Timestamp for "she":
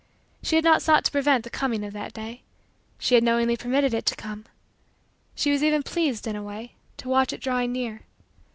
0.41-0.55, 2.97-3.13, 5.35-5.51